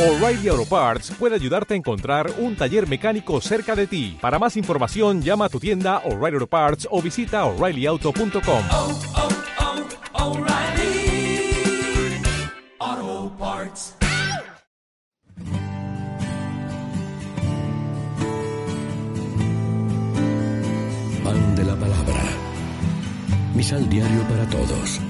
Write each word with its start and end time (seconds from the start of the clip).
O'Reilly 0.00 0.48
Auto 0.48 0.64
Parts 0.64 1.10
puede 1.10 1.34
ayudarte 1.34 1.74
a 1.74 1.76
encontrar 1.76 2.32
un 2.38 2.56
taller 2.56 2.88
mecánico 2.88 3.38
cerca 3.42 3.76
de 3.76 3.86
ti. 3.86 4.16
Para 4.18 4.38
más 4.38 4.56
información, 4.56 5.20
llama 5.20 5.44
a 5.44 5.48
tu 5.50 5.60
tienda 5.60 5.98
O'Reilly 6.06 6.36
Auto 6.36 6.46
Parts 6.46 6.88
o 6.90 7.02
visita 7.02 7.44
oreillyauto.com. 7.44 8.62
oh, 8.72 8.98
oh, 12.78 13.32
Parts. 13.38 13.94
Pan 21.22 21.56
de 21.56 21.64
la 21.64 21.76
palabra. 21.76 22.22
Misal 23.54 23.86
diario 23.90 24.22
para 24.22 24.46
todos. 24.46 25.09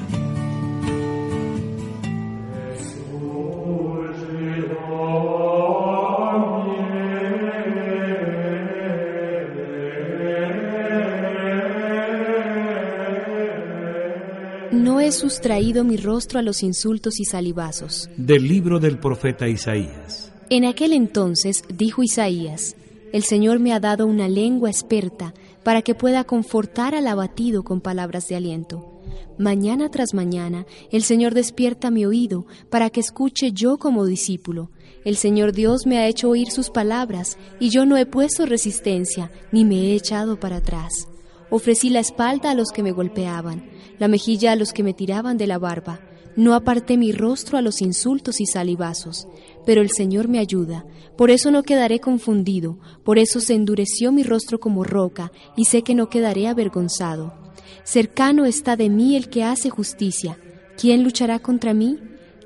He 15.11 15.13
sustraído 15.13 15.83
mi 15.83 15.97
rostro 15.97 16.39
a 16.39 16.43
los 16.43 16.63
insultos 16.63 17.19
y 17.19 17.25
salivazos. 17.25 18.09
Del 18.17 18.47
libro 18.47 18.79
del 18.79 18.97
profeta 19.01 19.49
Isaías. 19.49 20.33
En 20.51 20.65
aquel 20.65 20.93
entonces 20.93 21.65
dijo 21.69 22.05
Isaías, 22.05 22.77
El 23.13 23.25
Señor 23.25 23.59
me 23.59 23.73
ha 23.73 23.81
dado 23.81 24.07
una 24.07 24.29
lengua 24.29 24.71
experta 24.71 25.35
para 25.65 25.83
que 25.83 25.97
pueda 25.97 26.23
confortar 26.23 26.95
al 26.95 27.09
abatido 27.09 27.65
con 27.65 27.81
palabras 27.81 28.29
de 28.29 28.37
aliento. 28.37 29.03
Mañana 29.37 29.91
tras 29.91 30.15
mañana, 30.15 30.65
el 30.93 31.03
Señor 31.03 31.35
despierta 31.35 31.91
mi 31.91 32.07
oído 32.07 32.47
para 32.71 32.89
que 32.91 33.01
escuche 33.01 33.51
yo 33.51 33.79
como 33.79 34.07
discípulo. 34.07 34.71
El 35.05 35.17
Señor 35.17 35.53
Dios 35.53 35.87
me 35.87 35.99
ha 35.99 36.07
hecho 36.07 36.29
oír 36.29 36.53
sus 36.53 36.71
palabras, 36.71 37.37
y 37.59 37.71
yo 37.71 37.85
no 37.85 37.97
he 37.97 38.07
puesto 38.07 38.47
resistencia, 38.47 39.33
ni 39.51 39.65
me 39.65 39.77
he 39.77 39.95
echado 39.97 40.39
para 40.39 40.59
atrás. 40.59 41.10
Ofrecí 41.51 41.91
la 41.91 42.01
espalda 42.01 42.51
a 42.51 42.55
los 42.55 42.71
que 42.71 42.83
me 42.83 42.93
golpeaban, 42.93 43.69
la 43.99 44.09
mejilla 44.09 44.53
a 44.53 44.57
los 44.57 44.73
que 44.73 44.83
me 44.83 44.95
tiraban 44.95 45.37
de 45.37 45.47
la 45.47 45.59
barba. 45.59 46.01
No 46.37 46.55
aparté 46.55 46.97
mi 46.97 47.11
rostro 47.13 47.59
a 47.59 47.63
los 47.63 47.83
insultos 47.83 48.41
y 48.41 48.47
salivazos, 48.47 49.27
pero 49.67 49.83
el 49.83 49.91
Señor 49.91 50.29
me 50.29 50.39
ayuda, 50.39 50.87
por 51.17 51.31
eso 51.31 51.51
no 51.51 51.65
quedaré 51.65 51.99
confundido, 51.99 52.79
por 53.05 53.19
eso 53.19 53.41
se 53.41 53.55
endureció 53.55 54.13
mi 54.13 54.23
rostro 54.23 54.61
como 54.61 54.85
roca, 54.85 55.33
y 55.57 55.65
sé 55.65 55.83
que 55.83 55.95
no 55.95 56.09
quedaré 56.09 56.47
avergonzado. 56.47 57.35
Cercano 57.83 58.45
está 58.45 58.77
de 58.77 58.89
mí 58.89 59.17
el 59.17 59.29
que 59.29 59.43
hace 59.43 59.71
justicia. 59.71 60.39
¿Quién 60.77 61.03
luchará 61.03 61.41
contra 61.41 61.75
mí? 61.75 61.99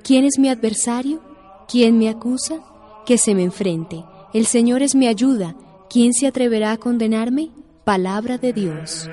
¿Quién 0.03 0.25
es 0.25 0.39
mi 0.39 0.49
adversario? 0.49 1.23
¿Quién 1.69 1.99
me 1.99 2.09
acusa? 2.09 2.65
Que 3.07 3.19
se 3.19 3.35
me 3.35 3.45
enfrente. 3.45 4.05
El 4.33 4.47
Señor 4.47 4.83
es 4.83 4.95
mi 4.95 5.07
ayuda. 5.07 5.57
¿Quién 5.89 6.15
se 6.15 6.27
atreverá 6.27 6.73
a 6.73 6.79
condenarme? 6.79 7.51
Palabra 7.85 8.39
de 8.39 8.55
Dios. 8.55 9.11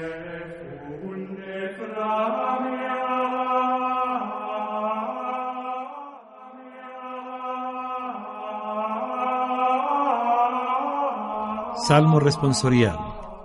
Salmo 11.85 12.21
responsorial. 12.21 12.97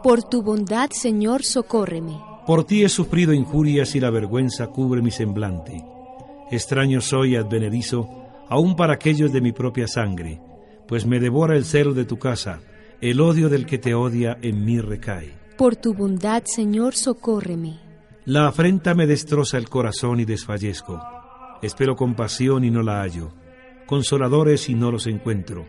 Por 0.04 0.22
tu 0.22 0.42
bondad, 0.42 0.90
Señor, 0.90 1.42
socórreme. 1.42 2.20
Por 2.46 2.62
ti 2.62 2.84
he 2.84 2.88
sufrido 2.88 3.32
injurias 3.32 3.96
y 3.96 4.00
la 4.00 4.10
vergüenza 4.10 4.68
cubre 4.68 5.02
mi 5.02 5.10
semblante. 5.10 5.84
Extraño 6.52 7.00
soy, 7.00 7.34
advenedizo, 7.34 8.08
aun 8.48 8.76
para 8.76 8.94
aquellos 8.94 9.32
de 9.32 9.40
mi 9.40 9.50
propia 9.50 9.88
sangre, 9.88 10.40
pues 10.86 11.04
me 11.04 11.18
devora 11.18 11.56
el 11.56 11.64
celo 11.64 11.94
de 11.94 12.04
tu 12.04 12.16
casa, 12.16 12.60
el 13.00 13.20
odio 13.20 13.48
del 13.48 13.66
que 13.66 13.78
te 13.78 13.94
odia 13.94 14.38
en 14.42 14.64
mí 14.64 14.80
recae. 14.80 15.32
Por 15.56 15.76
tu 15.76 15.94
bondad, 15.94 16.42
Señor, 16.44 16.94
socórreme. 16.94 17.80
La 18.24 18.48
afrenta 18.48 18.94
me 18.94 19.06
destroza 19.06 19.58
el 19.58 19.68
corazón 19.68 20.20
y 20.20 20.24
desfallezco. 20.24 21.00
Espero 21.62 21.96
compasión 21.96 22.64
y 22.64 22.70
no 22.70 22.82
la 22.82 23.00
hallo, 23.00 23.32
consoladores 23.86 24.68
y 24.68 24.74
no 24.74 24.90
los 24.90 25.06
encuentro. 25.06 25.66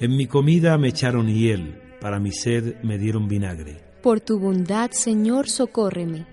En 0.00 0.16
mi 0.16 0.26
comida 0.26 0.78
me 0.78 0.88
echaron 0.88 1.28
hiel, 1.28 1.80
para 2.00 2.18
mi 2.18 2.32
sed 2.32 2.76
me 2.82 2.98
dieron 2.98 3.28
vinagre. 3.28 3.82
Por 4.02 4.20
tu 4.20 4.38
bondad, 4.38 4.90
Señor, 4.90 5.48
socórreme. 5.48 6.26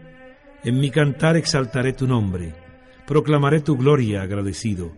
En 0.64 0.80
mi 0.80 0.92
cantar 0.92 1.38
exaltaré 1.38 1.94
tu 1.94 2.08
nombre, 2.08 2.54
proclamaré 3.08 3.62
tu 3.62 3.78
gloria 3.78 4.22
agradecido. 4.22 4.92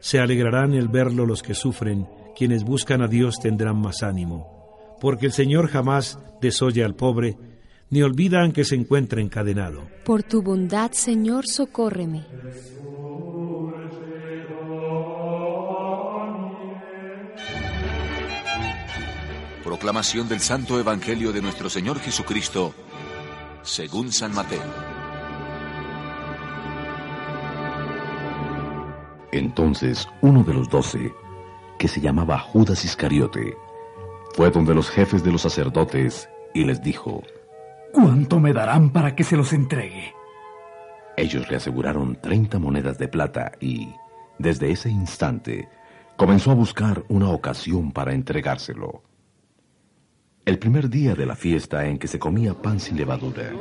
Se 0.00 0.18
alegrarán 0.18 0.74
el 0.74 0.88
verlo 0.88 1.24
los 1.24 1.42
que 1.42 1.54
sufren, 1.54 2.06
quienes 2.36 2.64
buscan 2.64 3.00
a 3.00 3.08
Dios 3.08 3.36
tendrán 3.40 3.80
más 3.80 4.02
ánimo, 4.02 4.53
porque 5.04 5.26
el 5.26 5.32
Señor 5.32 5.68
jamás 5.68 6.18
desoye 6.40 6.82
al 6.82 6.94
pobre, 6.94 7.36
ni 7.90 8.00
olvidan 8.00 8.52
que 8.52 8.64
se 8.64 8.74
encuentra 8.74 9.20
encadenado. 9.20 9.86
Por 10.02 10.22
tu 10.22 10.40
bondad, 10.40 10.92
Señor, 10.92 11.46
socórreme. 11.46 12.24
Proclamación 19.62 20.26
del 20.26 20.40
Santo 20.40 20.80
Evangelio 20.80 21.32
de 21.32 21.42
nuestro 21.42 21.68
Señor 21.68 21.98
Jesucristo, 21.98 22.72
según 23.60 24.10
San 24.10 24.34
Mateo. 24.34 24.62
Entonces 29.32 30.08
uno 30.22 30.42
de 30.44 30.54
los 30.54 30.70
doce, 30.70 31.12
que 31.78 31.88
se 31.88 32.00
llamaba 32.00 32.38
Judas 32.38 32.86
Iscariote, 32.86 33.54
fue 34.34 34.50
donde 34.50 34.74
los 34.74 34.90
jefes 34.90 35.22
de 35.22 35.30
los 35.30 35.42
sacerdotes 35.42 36.28
y 36.52 36.64
les 36.64 36.82
dijo, 36.82 37.22
¿Cuánto 37.92 38.40
me 38.40 38.52
darán 38.52 38.90
para 38.90 39.14
que 39.14 39.22
se 39.22 39.36
los 39.36 39.52
entregue? 39.52 40.12
ellos 41.16 41.48
le 41.48 41.56
aseguraron 41.56 42.16
treinta 42.16 42.58
monedas 42.58 42.98
de 42.98 43.06
plata 43.06 43.52
y, 43.60 43.94
desde 44.38 44.72
ese 44.72 44.90
instante, 44.90 45.68
comenzó 46.16 46.50
a 46.50 46.54
buscar 46.54 47.04
una 47.08 47.30
ocasión 47.30 47.92
para 47.92 48.12
entregárselo. 48.12 49.04
El 50.44 50.58
primer 50.58 50.90
día 50.90 51.14
de 51.14 51.26
la 51.26 51.36
fiesta 51.36 51.86
en 51.86 51.98
que 51.98 52.08
se 52.08 52.18
comía 52.18 52.54
pan 52.54 52.80
sin 52.80 52.96
levadura, 52.96 53.52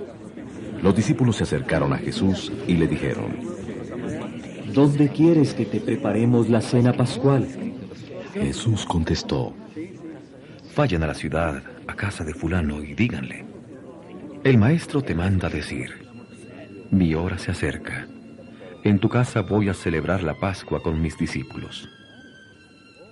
los 0.81 0.95
discípulos 0.95 1.35
se 1.35 1.43
acercaron 1.43 1.93
a 1.93 1.97
Jesús 1.97 2.51
y 2.67 2.73
le 2.73 2.87
dijeron, 2.87 3.37
¿Dónde 4.73 5.09
quieres 5.09 5.53
que 5.53 5.65
te 5.65 5.79
preparemos 5.79 6.49
la 6.49 6.61
cena 6.61 6.93
pascual? 6.93 7.47
Jesús 8.33 8.85
contestó, 8.85 9.53
Vayan 10.75 11.03
a 11.03 11.07
la 11.07 11.13
ciudad, 11.13 11.61
a 11.87 11.95
casa 11.95 12.23
de 12.23 12.33
fulano, 12.33 12.81
y 12.81 12.95
díganle, 12.95 13.45
el 14.43 14.57
maestro 14.57 15.03
te 15.03 15.13
manda 15.13 15.47
decir, 15.47 16.07
mi 16.89 17.13
hora 17.13 17.37
se 17.37 17.51
acerca, 17.51 18.07
en 18.83 18.97
tu 18.97 19.07
casa 19.07 19.41
voy 19.41 19.69
a 19.69 19.75
celebrar 19.75 20.23
la 20.23 20.33
Pascua 20.33 20.81
con 20.81 20.99
mis 20.99 21.15
discípulos. 21.17 21.87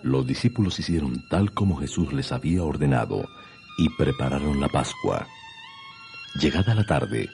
Los 0.02 0.26
discípulos 0.26 0.80
hicieron 0.80 1.24
tal 1.30 1.54
como 1.54 1.78
Jesús 1.78 2.12
les 2.14 2.32
había 2.32 2.64
ordenado 2.64 3.24
y 3.78 3.90
prepararon 3.90 4.60
la 4.60 4.68
Pascua. 4.68 5.28
Llegada 6.40 6.74
la 6.74 6.86
tarde, 6.86 7.30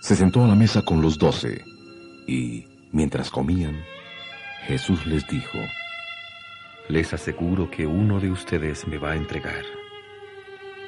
se 0.00 0.16
sentó 0.16 0.44
a 0.44 0.48
la 0.48 0.54
mesa 0.54 0.82
con 0.82 1.02
los 1.02 1.18
doce 1.18 1.62
y, 2.26 2.66
mientras 2.90 3.30
comían, 3.30 3.82
Jesús 4.66 5.06
les 5.06 5.28
dijo, 5.28 5.58
Les 6.88 7.12
aseguro 7.12 7.70
que 7.70 7.86
uno 7.86 8.18
de 8.18 8.30
ustedes 8.30 8.86
me 8.86 8.96
va 8.96 9.12
a 9.12 9.16
entregar. 9.16 9.62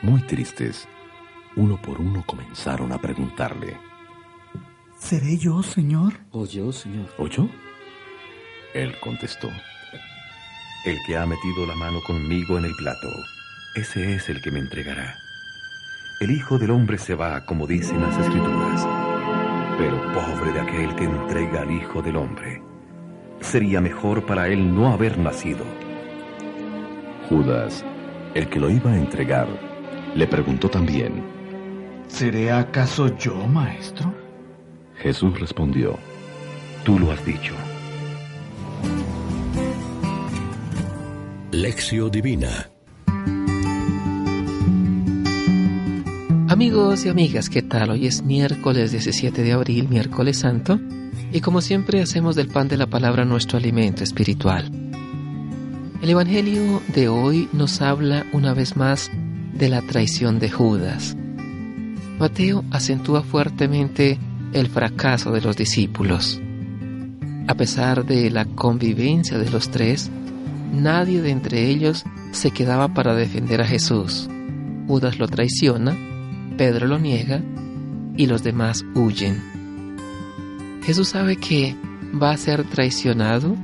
Muy 0.03 0.23
tristes, 0.23 0.89
uno 1.57 1.81
por 1.81 2.01
uno 2.01 2.25
comenzaron 2.27 2.93
a 2.93 2.99
preguntarle, 2.99 3.77
¿Seré 4.99 5.37
yo, 5.39 5.63
Señor? 5.63 6.15
¿O 6.31 6.47
yo, 6.47 6.73
Señor? 6.73 7.07
¿O 7.19 7.27
yo? 7.27 7.49
Él 8.75 8.95
contestó, 9.01 9.49
El 10.85 10.97
que 11.07 11.17
ha 11.17 11.27
metido 11.27 11.67
la 11.67 11.75
mano 11.75 12.01
conmigo 12.07 12.59
en 12.59 12.65
el 12.65 12.75
plato, 12.77 13.09
ese 13.75 14.15
es 14.15 14.29
el 14.29 14.41
que 14.43 14.51
me 14.51 14.61
entregará. 14.61 15.17
El 16.21 16.31
Hijo 16.31 16.59
del 16.59 16.71
Hombre 16.71 16.99
se 16.99 17.15
va, 17.15 17.45
como 17.47 17.67
dicen 17.67 18.01
las 18.01 18.17
Escrituras, 18.19 18.87
pero 19.79 19.97
pobre 20.13 20.53
de 20.53 20.61
aquel 20.61 20.95
que 20.95 21.05
entrega 21.05 21.63
al 21.63 21.71
Hijo 21.71 22.03
del 22.03 22.17
Hombre. 22.17 22.63
Sería 23.41 23.81
mejor 23.81 24.27
para 24.27 24.49
él 24.49 24.75
no 24.75 24.93
haber 24.93 25.19
nacido. 25.19 25.65
Judas, 27.31 27.85
el 28.35 28.49
que 28.49 28.59
lo 28.59 28.69
iba 28.69 28.91
a 28.91 28.99
entregar, 28.99 29.47
le 30.17 30.27
preguntó 30.27 30.69
también, 30.69 31.23
¿Seré 32.09 32.51
acaso 32.51 33.17
yo, 33.17 33.47
maestro? 33.47 34.13
Jesús 34.97 35.39
respondió, 35.39 35.97
Tú 36.83 36.99
lo 36.99 37.13
has 37.13 37.25
dicho. 37.25 37.55
Lección 41.53 42.11
Divina 42.11 42.69
Amigos 46.49 47.07
y 47.07 47.11
amigas, 47.11 47.49
¿qué 47.49 47.63
tal? 47.63 47.91
Hoy 47.91 48.09
es 48.09 48.25
miércoles 48.25 48.91
17 48.91 49.45
de 49.45 49.53
abril, 49.53 49.89
miércoles 49.89 50.39
santo, 50.39 50.81
y 51.33 51.41
como 51.41 51.61
siempre 51.61 52.03
hacemos 52.03 52.35
del 52.35 52.49
pan 52.49 52.67
de 52.67 52.77
la 52.77 52.89
palabra 52.89 53.25
nuestro 53.25 53.57
alimento 53.57 54.03
espiritual. 54.03 54.80
El 56.03 56.09
Evangelio 56.09 56.81
de 56.95 57.09
hoy 57.09 57.47
nos 57.53 57.83
habla 57.83 58.25
una 58.33 58.55
vez 58.55 58.75
más 58.75 59.11
de 59.53 59.69
la 59.69 59.83
traición 59.83 60.39
de 60.39 60.49
Judas. 60.49 61.15
Mateo 62.19 62.65
acentúa 62.71 63.23
fuertemente 63.23 64.19
el 64.55 64.69
fracaso 64.69 65.31
de 65.31 65.43
los 65.43 65.59
discípulos. 65.59 66.41
A 67.49 67.55
pesar 67.55 68.07
de 68.07 68.31
la 68.31 68.47
convivencia 68.47 69.37
de 69.37 69.51
los 69.51 69.71
tres, 69.71 70.11
nadie 70.73 71.21
de 71.21 71.33
entre 71.33 71.69
ellos 71.69 72.07
se 72.33 72.51
quedaba 72.51 72.95
para 72.95 73.15
defender 73.15 73.61
a 73.61 73.67
Jesús. 73.67 74.27
Judas 74.87 75.19
lo 75.19 75.29
traiciona, 75.29 75.95
Pedro 76.57 76.87
lo 76.87 76.99
niega 76.99 77.43
y 78.17 78.27
los 78.27 78.43
demás 78.43 78.87
huyen. 78.95 79.43
Jesús 80.83 81.09
sabe 81.09 81.37
que 81.37 81.77
va 82.21 82.31
a 82.31 82.39
ser 82.39 82.65
traicionado 82.65 83.55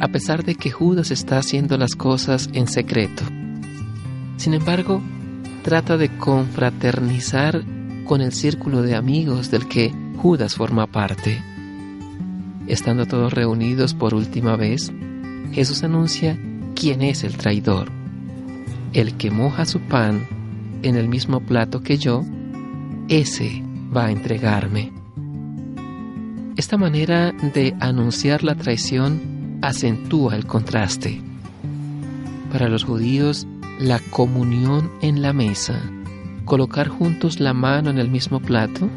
a 0.00 0.08
pesar 0.08 0.44
de 0.44 0.54
que 0.54 0.70
Judas 0.70 1.10
está 1.10 1.38
haciendo 1.38 1.76
las 1.78 1.94
cosas 1.94 2.50
en 2.52 2.66
secreto. 2.66 3.22
Sin 4.36 4.54
embargo, 4.54 5.00
trata 5.62 5.96
de 5.96 6.16
confraternizar 6.16 7.62
con 8.04 8.20
el 8.20 8.32
círculo 8.32 8.82
de 8.82 8.94
amigos 8.94 9.50
del 9.50 9.66
que 9.66 9.92
Judas 10.16 10.54
forma 10.54 10.86
parte. 10.86 11.42
Estando 12.66 13.06
todos 13.06 13.32
reunidos 13.32 13.94
por 13.94 14.14
última 14.14 14.56
vez, 14.56 14.92
Jesús 15.52 15.82
anuncia 15.84 16.38
quién 16.74 17.02
es 17.02 17.24
el 17.24 17.36
traidor. 17.36 17.90
El 18.92 19.16
que 19.16 19.30
moja 19.30 19.64
su 19.64 19.80
pan 19.80 20.26
en 20.82 20.96
el 20.96 21.08
mismo 21.08 21.40
plato 21.40 21.82
que 21.82 21.98
yo, 21.98 22.24
ese 23.08 23.62
va 23.94 24.06
a 24.06 24.10
entregarme. 24.10 24.92
Esta 26.56 26.76
manera 26.76 27.32
de 27.32 27.74
anunciar 27.80 28.44
la 28.44 28.54
traición 28.54 29.33
acentúa 29.64 30.36
el 30.36 30.46
contraste. 30.46 31.22
Para 32.52 32.68
los 32.68 32.84
judíos, 32.84 33.46
la 33.78 33.98
comunión 34.10 34.90
en 35.00 35.22
la 35.22 35.32
mesa, 35.32 35.80
colocar 36.44 36.88
juntos 36.88 37.40
la 37.40 37.54
mano 37.54 37.88
en 37.90 37.98
el 37.98 38.10
mismo 38.10 38.40
plato, 38.40 38.88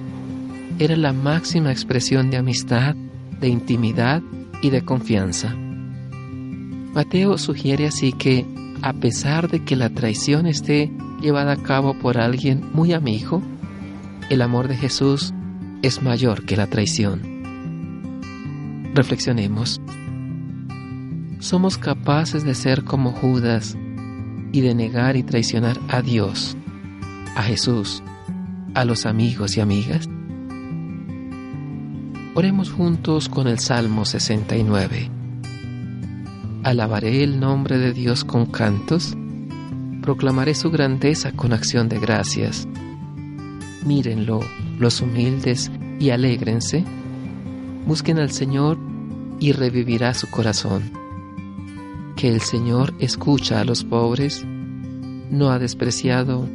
era 0.78 0.96
la 0.98 1.14
máxima 1.14 1.72
expresión 1.72 2.30
de 2.30 2.38
amistad, 2.38 2.96
de 3.40 3.48
intimidad 3.48 4.22
y 4.62 4.70
de 4.70 4.84
confianza. 4.84 5.56
Mateo 6.94 7.38
sugiere 7.38 7.88
así 7.88 8.12
que, 8.12 8.46
a 8.82 8.94
pesar 8.94 9.50
de 9.50 9.64
que 9.64 9.76
la 9.76 9.90
traición 9.90 10.46
esté 10.46 10.92
llevada 11.22 11.54
a 11.54 11.64
cabo 11.64 11.98
por 11.98 12.20
alguien 12.20 12.64
muy 12.74 12.94
amigo, 12.94 13.42
el 14.30 14.42
amor 14.42 14.68
de 14.68 14.76
Jesús 14.76 15.34
es 15.82 16.02
mayor 16.04 16.46
que 16.46 16.58
la 16.58 16.68
traición. 16.68 17.22
Reflexionemos. 18.94 19.80
¿Somos 21.40 21.78
capaces 21.78 22.44
de 22.44 22.56
ser 22.56 22.84
como 22.84 23.12
Judas 23.12 23.78
y 24.52 24.62
de 24.62 24.74
negar 24.74 25.16
y 25.16 25.24
traicionar 25.24 25.80
a 25.88 26.02
Dios, 26.02 26.58
a 27.36 27.44
Jesús, 27.44 28.02
a 28.74 28.86
los 28.86 29.06
amigos 29.06 29.56
y 29.56 29.62
amigas? 29.62 30.10
Oremos 32.34 32.72
juntos 32.72 33.30
con 33.30 33.48
el 33.48 33.60
Salmo 33.60 34.04
69. 34.06 35.12
Alabaré 36.64 37.24
el 37.24 37.40
nombre 37.40 37.78
de 37.78 37.94
Dios 37.94 38.26
con 38.26 38.48
cantos, 38.48 39.16
proclamaré 40.02 40.56
su 40.56 40.72
grandeza 40.72 41.32
con 41.34 41.54
acción 41.54 41.88
de 41.88 42.00
gracias. 42.00 42.68
Mírenlo 43.86 44.40
los 44.80 45.02
humildes 45.02 45.72
y 46.00 46.10
alégrense, 46.10 46.84
busquen 47.86 48.18
al 48.18 48.32
Señor 48.32 48.80
y 49.40 49.52
revivirá 49.52 50.16
su 50.16 50.28
corazón. 50.32 51.07
Que 52.18 52.30
el 52.30 52.42
Señor 52.42 52.96
escucha 52.98 53.62
a 53.62 53.64
los 53.64 53.84
pobres, 53.84 54.44
no 55.30 55.52
ha 55.52 55.60
despreciado 55.60 56.50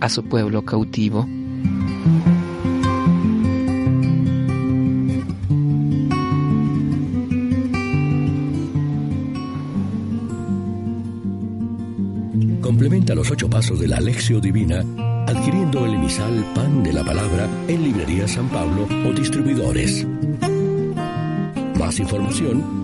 a 0.00 0.08
su 0.08 0.24
pueblo 0.24 0.64
cautivo. 0.64 1.28
Complementa 12.60 13.14
los 13.14 13.30
ocho 13.30 13.48
pasos 13.48 13.78
de 13.78 13.86
la 13.86 13.98
Alexio 13.98 14.40
Divina 14.40 14.84
adquiriendo 15.28 15.86
el 15.86 15.94
emisal 15.94 16.44
Pan 16.56 16.82
de 16.82 16.92
la 16.92 17.04
Palabra 17.04 17.48
en 17.68 17.84
Librería 17.84 18.26
San 18.26 18.48
Pablo 18.48 18.88
o 19.08 19.12
distribuidores. 19.12 20.04
Más 21.78 22.00
información 22.00 22.83